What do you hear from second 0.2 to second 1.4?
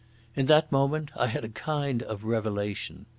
In that moment I